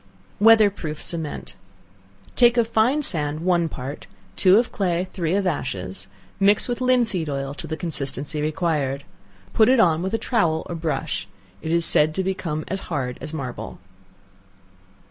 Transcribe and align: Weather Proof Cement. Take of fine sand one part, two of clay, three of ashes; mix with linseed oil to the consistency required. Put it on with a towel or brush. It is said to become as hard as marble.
Weather 0.39 0.71
Proof 0.71 0.99
Cement. 0.99 1.53
Take 2.35 2.57
of 2.57 2.67
fine 2.67 3.03
sand 3.03 3.41
one 3.41 3.69
part, 3.69 4.07
two 4.35 4.57
of 4.57 4.71
clay, 4.71 5.07
three 5.13 5.35
of 5.35 5.45
ashes; 5.45 6.07
mix 6.39 6.67
with 6.67 6.81
linseed 6.81 7.29
oil 7.29 7.53
to 7.53 7.67
the 7.67 7.77
consistency 7.77 8.41
required. 8.41 9.03
Put 9.53 9.69
it 9.69 9.79
on 9.79 10.01
with 10.01 10.15
a 10.15 10.17
towel 10.17 10.63
or 10.65 10.73
brush. 10.73 11.27
It 11.61 11.71
is 11.71 11.85
said 11.85 12.15
to 12.15 12.23
become 12.23 12.65
as 12.67 12.79
hard 12.89 13.19
as 13.21 13.31
marble. 13.31 13.77